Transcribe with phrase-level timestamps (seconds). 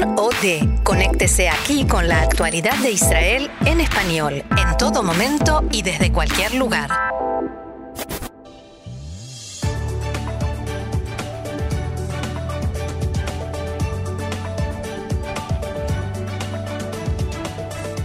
[0.00, 0.82] CAN OD.
[0.82, 6.54] Conéctese aquí con la actualidad de Israel en español, en todo momento y desde cualquier
[6.54, 6.90] lugar.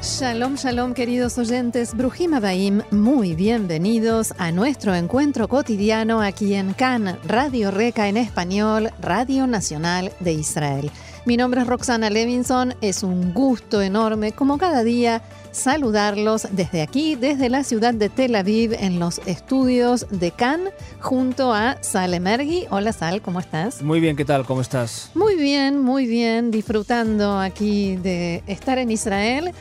[0.01, 1.95] Shalom, shalom, queridos oyentes.
[1.95, 8.91] Brujima Baim, muy bienvenidos a nuestro encuentro cotidiano aquí en CAN, Radio Reca en español,
[8.99, 10.91] Radio Nacional de Israel.
[11.25, 15.21] Mi nombre es Roxana Levinson, es un gusto enorme, como cada día,
[15.51, 20.69] saludarlos desde aquí, desde la ciudad de Tel Aviv, en los estudios de CAN,
[21.01, 22.67] junto a Sal Emergi.
[22.69, 23.81] Hola Sal, ¿cómo estás?
[23.81, 24.45] Muy bien, ¿qué tal?
[24.45, 25.11] ¿Cómo estás?
[25.13, 29.51] Muy bien, muy bien, disfrutando aquí de estar en Israel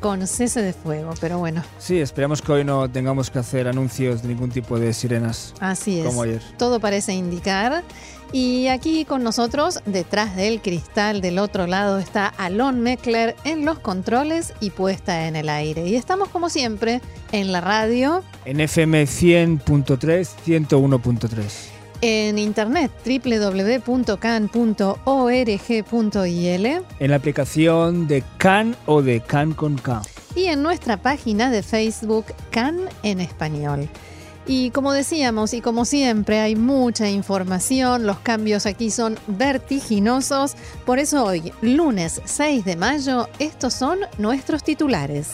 [0.00, 1.62] con cese de fuego, pero bueno.
[1.78, 5.54] Sí, esperamos que hoy no tengamos que hacer anuncios de ningún tipo de sirenas.
[5.60, 6.06] Así es.
[6.06, 6.42] Como ayer.
[6.56, 7.82] Todo parece indicar.
[8.30, 13.78] Y aquí con nosotros, detrás del cristal del otro lado, está Alon Meckler en los
[13.78, 15.86] controles y puesta en el aire.
[15.86, 17.00] Y estamos como siempre
[17.32, 18.22] en la radio.
[18.44, 23.86] En FM 100.3, 101.3 en internet www.can.org.il,
[26.66, 30.02] en la aplicación de Can o de Can con K
[30.34, 33.88] y en nuestra página de Facebook Can en español.
[34.46, 40.98] Y como decíamos y como siempre hay mucha información, los cambios aquí son vertiginosos, por
[40.98, 45.32] eso hoy, lunes 6 de mayo, estos son nuestros titulares.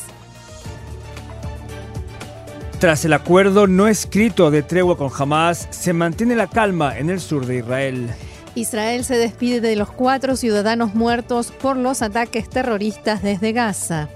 [2.78, 7.20] Tras el acuerdo no escrito de tregua con Hamas, se mantiene la calma en el
[7.20, 8.11] sur de Israel.
[8.55, 14.08] Israel se despide de los cuatro ciudadanos muertos por los ataques terroristas desde Gaza.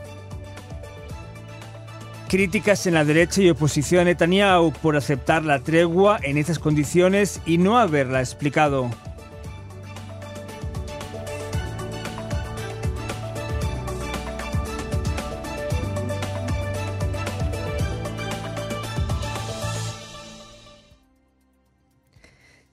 [2.29, 7.41] Críticas en la derecha y oposición a Netanyahu por aceptar la tregua en estas condiciones
[7.47, 8.91] y no haberla explicado.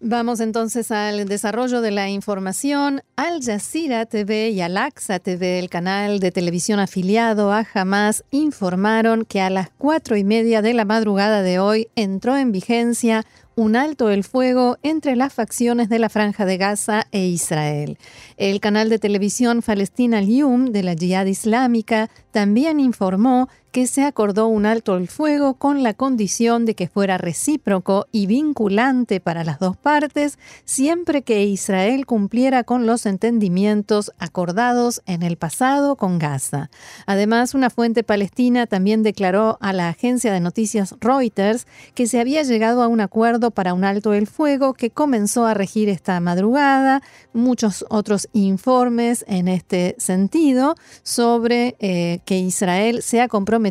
[0.02, 3.02] Vamos entonces al desarrollo de la información.
[3.16, 9.24] Al Jazeera TV y Al Aqsa TV, el canal de televisión afiliado a Hamas, informaron
[9.24, 13.26] que a las cuatro y media de la madrugada de hoy entró en vigencia
[13.56, 17.98] un alto el fuego entre las facciones de la Franja de Gaza e Israel.
[18.36, 24.48] El canal de televisión Palestina Lium de la Jihad Islámica también informó que se acordó
[24.48, 29.60] un alto el fuego con la condición de que fuera recíproco y vinculante para las
[29.60, 36.70] dos partes siempre que Israel cumpliera con los entendimientos acordados en el pasado con Gaza.
[37.06, 42.44] Además, una fuente palestina también declaró a la agencia de noticias Reuters que se había
[42.44, 47.02] llegado a un acuerdo para un alto el fuego que comenzó a regir esta madrugada.
[47.34, 53.65] Muchos otros informes en este sentido sobre eh, que Israel se ha comprometido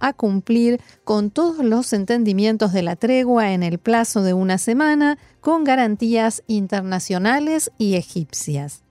[0.00, 5.18] a cumplir con todos los entendimientos de la tregua en el plazo de una semana
[5.40, 8.84] con garantías internacionales y egipcias.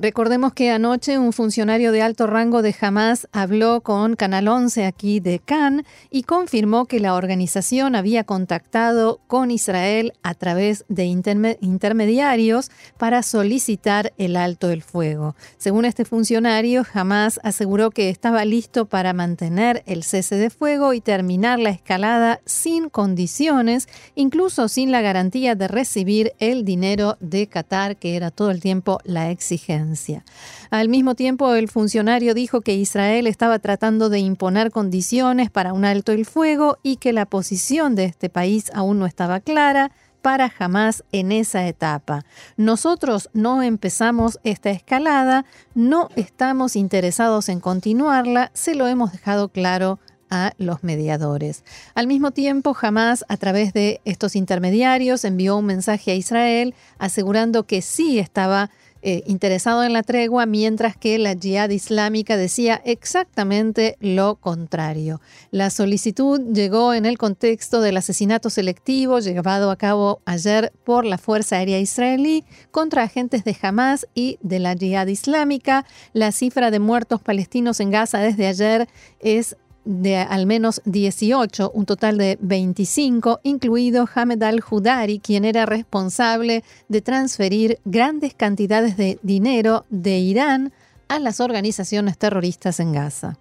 [0.00, 5.18] Recordemos que anoche un funcionario de alto rango de Hamas habló con Canal 11 aquí
[5.18, 12.70] de Cannes y confirmó que la organización había contactado con Israel a través de intermediarios
[12.96, 15.34] para solicitar el alto el fuego.
[15.56, 21.00] Según este funcionario, Hamas aseguró que estaba listo para mantener el cese de fuego y
[21.00, 27.96] terminar la escalada sin condiciones, incluso sin la garantía de recibir el dinero de Qatar,
[27.96, 29.87] que era todo el tiempo la exigencia.
[30.70, 35.84] Al mismo tiempo, el funcionario dijo que Israel estaba tratando de imponer condiciones para un
[35.84, 39.90] alto el fuego y que la posición de este país aún no estaba clara
[40.22, 42.24] para jamás en esa etapa.
[42.56, 45.44] Nosotros no empezamos esta escalada,
[45.74, 49.98] no estamos interesados en continuarla, se lo hemos dejado claro
[50.30, 51.64] a los mediadores.
[51.94, 57.64] Al mismo tiempo, Hamas, a través de estos intermediarios, envió un mensaje a Israel asegurando
[57.66, 58.70] que sí estaba
[59.02, 65.20] eh, interesado en la tregua, mientras que la Jihad Islámica decía exactamente lo contrario.
[65.50, 71.18] La solicitud llegó en el contexto del asesinato selectivo llevado a cabo ayer por la
[71.18, 75.86] Fuerza Aérea Israelí contra agentes de Hamas y de la Jihad Islámica.
[76.12, 78.88] La cifra de muertos palestinos en Gaza desde ayer
[79.20, 86.64] es de al menos 18, un total de 25, incluido Hamed al-Hudari, quien era responsable
[86.88, 90.72] de transferir grandes cantidades de dinero de Irán
[91.08, 93.38] a las organizaciones terroristas en Gaza.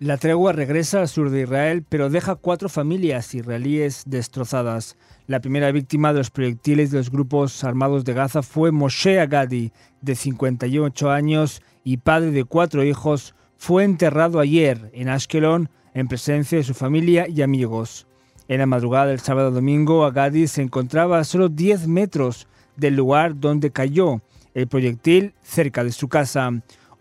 [0.00, 4.96] La tregua regresa al sur de Israel, pero deja cuatro familias israelíes destrozadas.
[5.26, 9.72] La primera víctima de los proyectiles de los grupos armados de Gaza fue Moshe Agadi,
[10.00, 13.34] de 58 años y padre de cuatro hijos.
[13.58, 18.06] Fue enterrado ayer en Ashkelon en presencia de su familia y amigos.
[18.46, 22.46] En la madrugada del sábado domingo, Agadi se encontraba a solo 10 metros
[22.76, 24.22] del lugar donde cayó
[24.54, 26.50] el proyectil cerca de su casa.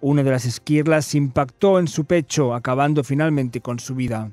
[0.01, 4.31] Una de las esquirlas impactó en su pecho, acabando finalmente con su vida.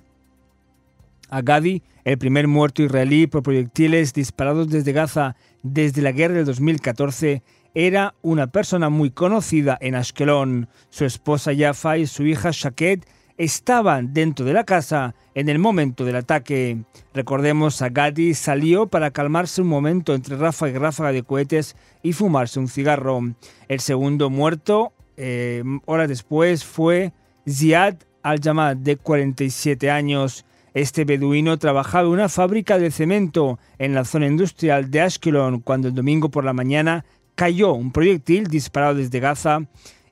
[1.29, 7.43] Agadi, el primer muerto israelí por proyectiles disparados desde Gaza desde la guerra del 2014,
[7.75, 10.69] era una persona muy conocida en Ashkelon.
[10.91, 13.05] Su esposa Yafa y su hija Shaket
[13.37, 16.85] estaban dentro de la casa en el momento del ataque.
[17.13, 22.61] Recordemos, Agadi salió para calmarse un momento entre ráfaga y ráfaga de cohetes y fumarse
[22.61, 23.21] un cigarro.
[23.69, 27.13] El segundo muerto eh, horas después fue
[27.49, 30.45] Ziad al-Jamad, de 47 años.
[30.73, 35.89] Este beduino trabajaba en una fábrica de cemento en la zona industrial de Ashkelon cuando
[35.89, 37.05] el domingo por la mañana
[37.35, 39.67] cayó un proyectil disparado desde Gaza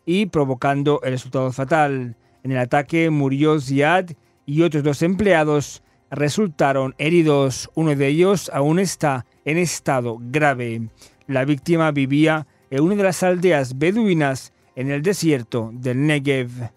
[0.05, 2.17] y provocando el resultado fatal.
[2.43, 4.11] En el ataque murió Ziad
[4.47, 7.71] y otros dos empleados resultaron heridos.
[7.75, 10.89] Uno de ellos aún está en estado grave.
[11.27, 16.71] La víctima vivía en una de las aldeas beduinas en el desierto del Negev.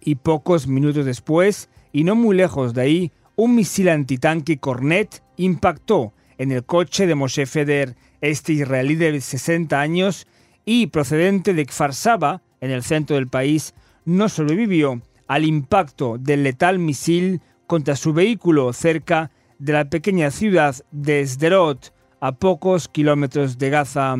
[0.00, 6.12] Y pocos minutos después, y no muy lejos de ahí, un misil antitanque Cornet impactó
[6.38, 10.26] en el coche de Moshe Feder, este israelí de 60 años
[10.64, 13.74] y procedente de Kfar Saba, en el centro del país,
[14.04, 20.76] no sobrevivió al impacto del letal misil contra su vehículo cerca de la pequeña ciudad
[20.90, 24.16] de Sderot, a pocos kilómetros de Gaza.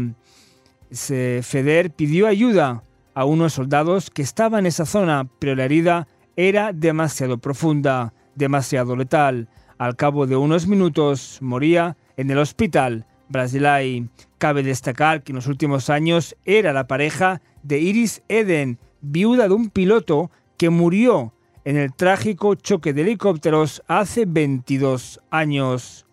[0.91, 2.83] Feder pidió ayuda
[3.15, 6.07] a unos soldados que estaban en esa zona, pero la herida
[6.37, 9.49] era demasiado profunda, demasiado letal.
[9.79, 14.09] Al cabo de unos minutos moría en el hospital Brasilay.
[14.39, 19.55] Cabe destacar que en los últimos años era la pareja de Iris Eden, viuda de
[19.55, 21.33] un piloto que murió
[21.65, 26.07] en el trágico choque de helicópteros hace 22 años.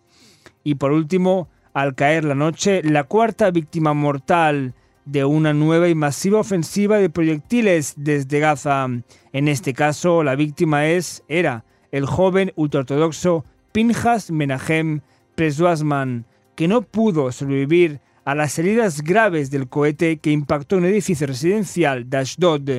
[0.64, 4.74] Y por último, al caer la noche, la cuarta víctima mortal
[5.04, 8.86] de una nueva y masiva ofensiva de proyectiles desde Gaza.
[9.32, 15.00] En este caso, la víctima es, era, el joven ultraortodoxo Pinjas Menahem
[15.34, 21.26] Preswasman, que no pudo sobrevivir a las heridas graves del cohete que impactó un edificio
[21.26, 22.70] residencial de Ashdod.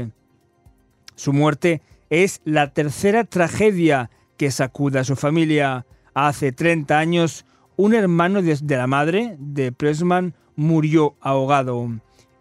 [1.15, 5.85] Su muerte es la tercera tragedia que sacuda a su familia.
[6.13, 7.45] Hace 30 años,
[7.77, 11.89] un hermano de, la madre de Pressman murió ahogado.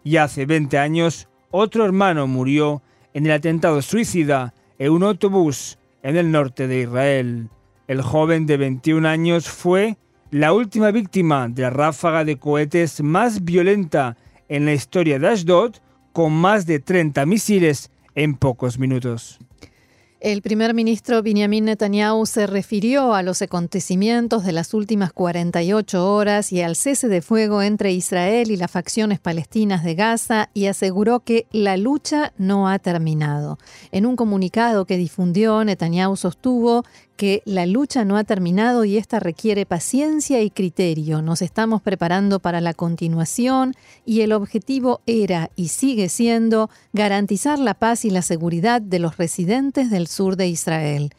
[0.03, 2.81] Y hace 20 años, otro hermano murió
[3.13, 7.49] en el atentado suicida en un autobús en el norte de Israel.
[7.87, 9.97] El joven de 21 años fue
[10.35, 14.17] la última víctima de la ráfaga de cohetes más violenta
[14.49, 15.75] en la historia de Ashdod,
[16.11, 19.39] con más de 30 misiles en pocos minutos.
[20.21, 26.53] El primer ministro Benjamin Netanyahu se refirió a los acontecimientos de las últimas 48 horas
[26.53, 31.19] y al cese de fuego entre Israel y las facciones palestinas de Gaza y aseguró
[31.19, 33.59] que la lucha no ha terminado.
[33.91, 36.85] En un comunicado que difundió, Netanyahu sostuvo
[37.15, 41.21] que la lucha no ha terminado y esta requiere paciencia y criterio.
[41.21, 43.73] Nos estamos preparando para la continuación
[44.05, 49.17] y el objetivo era y sigue siendo garantizar la paz y la seguridad de los
[49.17, 51.11] residentes del sur de Israel.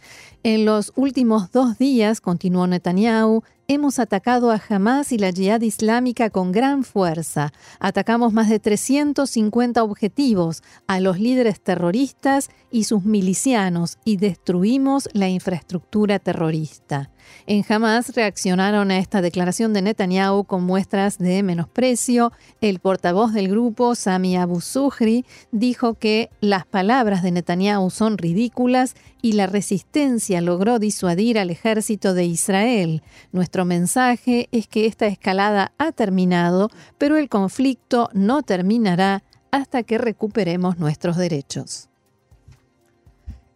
[0.42, 6.30] En los últimos dos días, continuó Netanyahu, hemos atacado a Hamas y la Jihad Islámica
[6.30, 7.52] con gran fuerza.
[7.80, 15.28] Atacamos más de 350 objetivos a los líderes terroristas y sus milicianos y destruimos la
[15.28, 17.10] infraestructura terrorista.
[17.46, 22.32] En Hamas reaccionaron a esta declaración de Netanyahu con muestras de menosprecio.
[22.60, 28.94] El portavoz del grupo, Sami Abu Zuhri, dijo que las palabras de Netanyahu son ridículas
[29.26, 33.02] y la resistencia logró disuadir al ejército de Israel.
[33.32, 39.98] Nuestro mensaje es que esta escalada ha terminado, pero el conflicto no terminará hasta que
[39.98, 41.88] recuperemos nuestros derechos.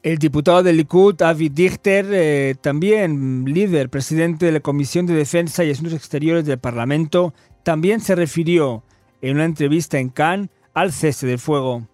[0.02, 5.62] El diputado del Likud, Avi Dichter, eh, también líder, presidente de la Comisión de Defensa
[5.62, 8.82] y Asuntos Exteriores del Parlamento, también se refirió
[9.22, 11.86] en una entrevista en Cannes al cese del fuego.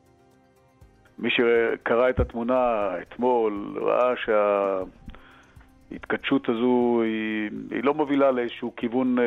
[1.19, 4.13] מי שקרא את התמונה אתמול ראה
[5.91, 9.17] שההתכתשות הזו היא, היא לא מובילה לאיזשהו כיוון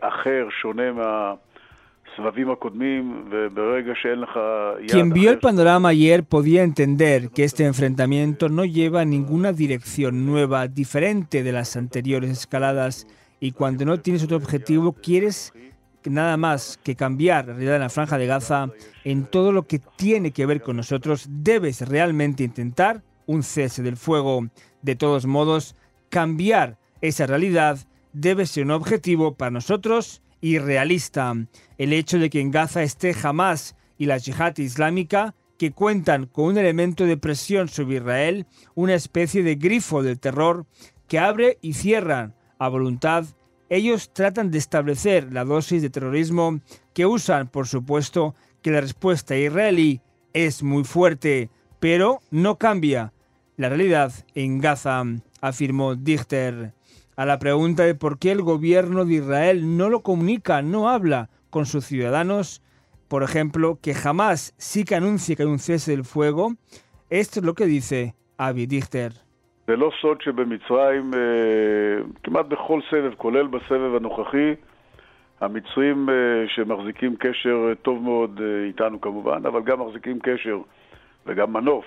[0.00, 1.34] אחר, שונה מה...
[4.88, 10.66] Quien vio el panorama ayer podía entender que este enfrentamiento no lleva ninguna dirección nueva,
[10.68, 13.06] diferente de las anteriores escaladas,
[13.38, 15.52] y cuando no tienes otro objetivo, quieres
[16.09, 18.69] nada más que cambiar la realidad en la franja de Gaza,
[19.03, 23.97] en todo lo que tiene que ver con nosotros, debes realmente intentar un cese del
[23.97, 24.47] fuego.
[24.81, 25.75] De todos modos,
[26.09, 27.79] cambiar esa realidad
[28.13, 31.33] debe ser un objetivo para nosotros irrealista.
[31.77, 36.45] El hecho de que en Gaza esté Hamas y la yihad islámica, que cuentan con
[36.45, 40.65] un elemento de presión sobre Israel, una especie de grifo del terror
[41.07, 43.25] que abre y cierra a voluntad,
[43.71, 46.59] ellos tratan de establecer la dosis de terrorismo
[46.93, 50.01] que usan, por supuesto, que la respuesta israelí
[50.33, 51.49] es muy fuerte,
[51.79, 53.13] pero no cambia
[53.55, 55.05] la realidad en Gaza,
[55.39, 56.73] afirmó Dichter.
[57.15, 61.29] A la pregunta de por qué el gobierno de Israel no lo comunica, no habla
[61.49, 62.61] con sus ciudadanos,
[63.07, 66.55] por ejemplo, que jamás sí que anuncie que hay un cese del fuego,
[67.09, 69.30] esto es lo que dice Avi Dichter.
[75.40, 76.08] המצרים
[76.46, 80.58] שמחזיקים קשר טוב מאוד איתנו כמובן, אבל גם מחזיקים קשר
[81.26, 81.84] וגם מנוף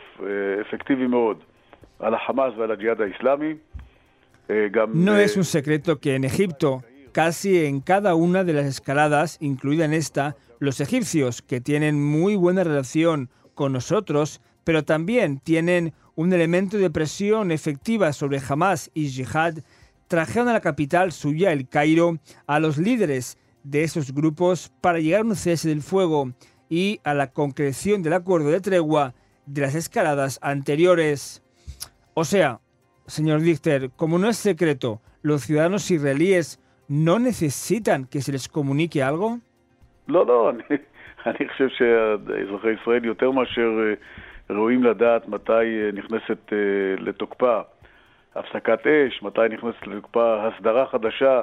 [0.61, 1.37] אפקטיבי מאוד
[1.99, 3.53] על החמאס ועל הג'יהאד האיסלאמי.
[4.93, 9.85] No es un secreto que en Egipto, casi en cada una de las escaladas, incluida
[9.85, 16.33] en esta, los egipcios, que tienen muy buena relación con nosotros, pero también tienen un
[16.33, 19.59] elemento de presión efectiva sobre Hamas y Jihad,
[20.07, 25.21] trajeron a la capital suya, el Cairo, a los líderes de esos grupos para llegar
[25.21, 26.31] a un cese del fuego
[26.69, 29.13] y a la concreción del acuerdo de tregua
[29.45, 31.43] de las escaladas anteriores.
[32.13, 32.59] O sea,
[33.07, 39.03] señor Dichter, como no es secreto, ¿los ciudadanos israelíes no necesitan que se les comunique
[39.03, 39.39] algo?
[40.07, 40.51] No, no,
[41.25, 43.69] אני חושב שאזרחי ישראל יותר מאשר
[44.49, 46.53] ראויים לדעת מתי נכנסת
[46.97, 47.59] לתוקפה
[48.35, 51.41] הפסקת אש, מתי נכנסת לתוקפה הסדרה חדשה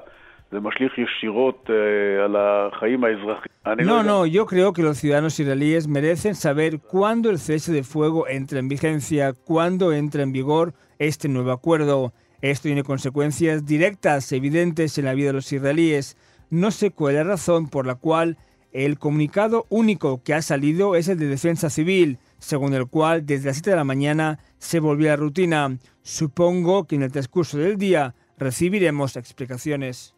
[3.78, 8.28] No, no, yo creo que los ciudadanos israelíes merecen saber cuándo el cese de fuego
[8.28, 12.12] entra en vigencia, cuándo entra en vigor este nuevo acuerdo.
[12.42, 16.16] Esto tiene consecuencias directas, evidentes en la vida de los israelíes.
[16.48, 18.36] No sé cuál es la razón por la cual
[18.71, 23.47] el comunicado único que ha salido es el de defensa civil, según el cual desde
[23.47, 25.77] las 7 de la mañana se volvió a la rutina.
[26.03, 30.15] Supongo que en el transcurso del día recibiremos explicaciones.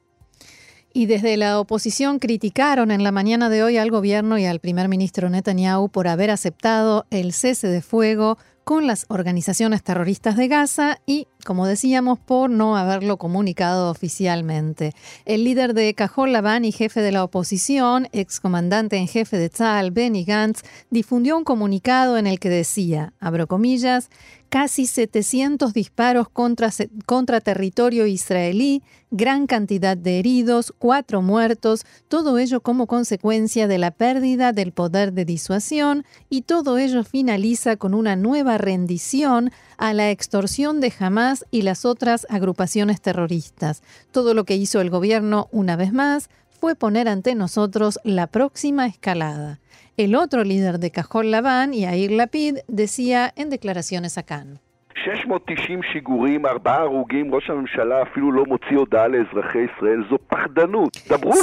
[0.93, 4.87] Y desde la oposición criticaron en la mañana de hoy al gobierno y al primer
[4.87, 10.99] ministro Netanyahu por haber aceptado el cese de fuego con las organizaciones terroristas de Gaza
[11.05, 14.93] y, como decíamos, por no haberlo comunicado oficialmente.
[15.25, 19.91] El líder de Cajol Labán y jefe de la oposición, excomandante en jefe de Tzal,
[19.91, 24.09] Benny Gantz, difundió un comunicado en el que decía, abro comillas,
[24.53, 32.85] casi 700 disparos contra, territorio israelí, gran cantidad de heridos, cuatro muertos, todo ello como
[32.85, 38.59] consecuencia de la pérdida del poder de disuasión y todo ello finaliza con una nueva
[38.59, 39.51] rendición
[39.83, 43.83] a la extorsión de Hamas y las otras agrupaciones terroristas.
[44.11, 46.29] Todo lo que hizo el gobierno una vez más
[46.61, 49.59] fue poner ante nosotros la próxima escalada.
[49.97, 54.61] El otro líder de Cajol Labán, Yair Lapid, decía en declaraciones a Cannes.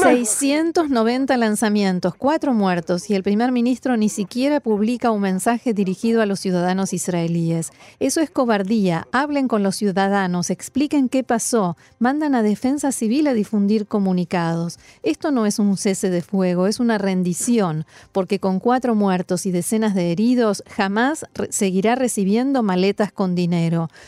[0.02, 6.26] 690 lanzamientos, cuatro muertos y el primer ministro ni siquiera publica un mensaje dirigido a
[6.26, 7.70] los ciudadanos israelíes.
[7.98, 9.06] Eso es cobardía.
[9.12, 14.78] Hablen con los ciudadanos, expliquen qué pasó, mandan a Defensa Civil a difundir comunicados.
[15.02, 19.50] Esto no es un cese de fuego, es una rendición, porque con cuatro muertos y
[19.50, 23.49] decenas de heridos jamás seguirá recibiendo maletas con dinero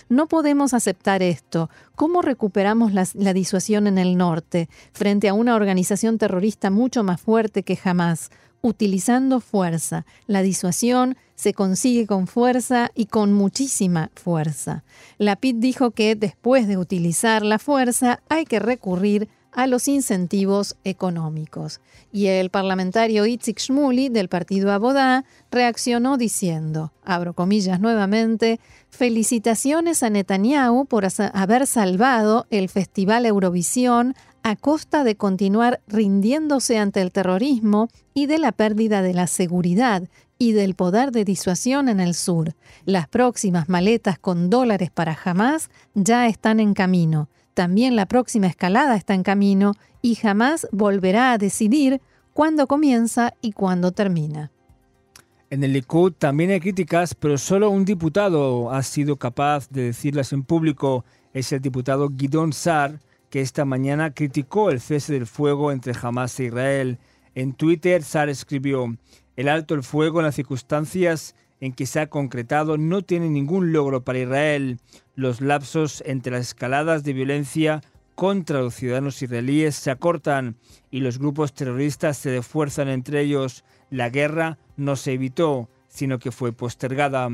[0.08, 1.68] no podemos aceptar esto.
[1.94, 7.62] ¿Cómo recuperamos la, disuasión en el norte frente a una organización terrorista mucho más fuerte
[7.62, 8.30] que jamás?
[8.60, 10.06] Utilizando fuerza.
[10.26, 14.84] La disuasión se consigue con fuerza y con muchísima fuerza.
[15.18, 21.80] Lapid dijo que después de utilizar la fuerza hay que recurrir a los incentivos económicos.
[22.12, 30.10] Y el parlamentario Itzik Shmuli del partido Abodá reaccionó diciendo, abro comillas nuevamente, felicitaciones a
[30.10, 37.88] Netanyahu por haber salvado el Festival Eurovisión a costa de continuar rindiéndose ante el terrorismo
[38.12, 40.02] y de la pérdida de la seguridad
[40.38, 42.54] y del poder de disuasión en el sur.
[42.84, 47.28] Las próximas maletas con dólares para Hamas ya están en camino.
[47.54, 52.00] También la próxima escalada está en camino y jamás volverá a decidir
[52.32, 54.50] cuándo comienza y cuándo termina.
[55.50, 60.32] En el Likud también hay críticas, pero solo un diputado ha sido capaz de decirlas
[60.32, 61.04] en público.
[61.34, 66.40] Es el diputado Gidon Sar, que esta mañana criticó el cese del fuego entre Hamas
[66.40, 66.98] e Israel.
[67.34, 68.96] En Twitter, Sar escribió,
[69.36, 73.72] el alto el fuego en las circunstancias en que se ha concretado no tiene ningún
[73.72, 74.80] logro para Israel.
[75.14, 77.82] Los lapsos entre las escaladas de violencia
[78.16, 80.56] contra los ciudadanos israelíes se acortan
[80.90, 83.64] y los grupos terroristas se defuerzan entre ellos.
[83.90, 87.28] La guerra no se evitó, sino que fue postergada.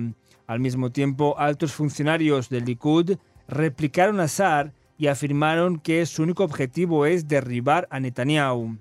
[0.46, 3.16] Al mismo tiempo, altos funcionarios del Likud
[3.48, 8.76] replicaron a Saar y afirmaron que su único objetivo es derribar a Netanyahu.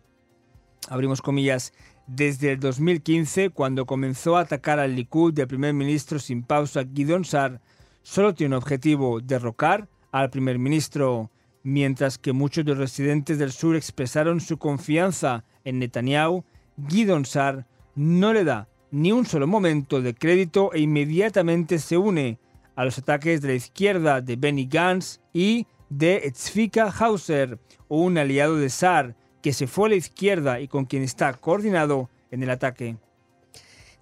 [0.90, 1.72] Abrimos comillas.
[2.08, 7.26] Desde el 2015, cuando comenzó a atacar al Likud del primer ministro sin pausa Gideon
[7.26, 7.60] Saar,
[8.02, 11.30] solo tiene un objetivo, derrocar al primer ministro.
[11.64, 16.46] Mientras que muchos de los residentes del sur expresaron su confianza en Netanyahu,
[16.88, 22.40] Gideon Sar no le da ni un solo momento de crédito e inmediatamente se une
[22.78, 27.60] a los ataques de la izquierda de Benny Gantz y de Tzvika Hauser,
[27.90, 29.14] un aliado de Sar
[29.48, 32.98] que se fue a la izquierda y con quien está coordinado en el ataque.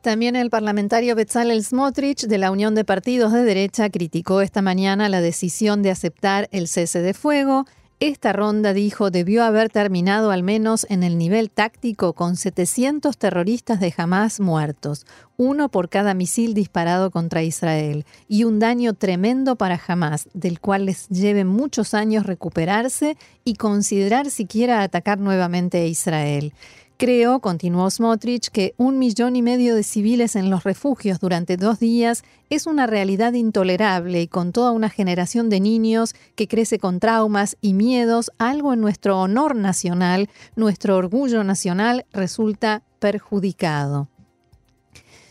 [0.01, 5.07] También el parlamentario Bezalel Smotrich de la Unión de Partidos de Derecha criticó esta mañana
[5.07, 7.65] la decisión de aceptar el cese de fuego
[8.01, 13.79] esta ronda, dijo, debió haber terminado al menos en el nivel táctico con 700 terroristas
[13.79, 15.05] de Hamas muertos,
[15.37, 20.87] uno por cada misil disparado contra Israel, y un daño tremendo para Hamas, del cual
[20.87, 26.53] les lleve muchos años recuperarse y considerar siquiera atacar nuevamente a Israel.
[26.97, 31.77] Creo, continuó Smotrich, que un millón y medio de civiles en los refugios durante dos
[31.77, 37.01] días es una realidad intolerable y con toda una generación de niños que crece con
[37.01, 44.07] traumas y miedos, algo en nuestro honor nacional, nuestro orgullo nacional resulta perjudicado.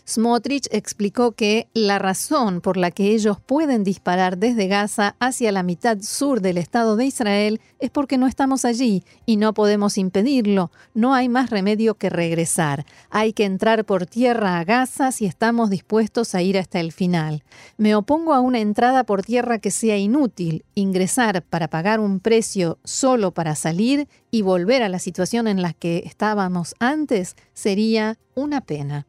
[0.06, 5.62] Smotrich explicó que la razón por la que ellos pueden disparar desde Gaza hacia la
[5.62, 10.70] mitad sur del Estado de Israel es porque no estamos allí y no podemos impedirlo.
[10.92, 12.84] No hay más remedio que regresar.
[13.08, 17.42] Hay que entrar por tierra a Gaza si estamos dispuestos a ir hasta el final.
[17.78, 20.66] Me opongo a una entrada por tierra que sea inútil.
[20.74, 25.72] Ingresar para pagar un precio solo para salir y volver a la situación en la
[25.72, 29.06] que estábamos antes sería una pena.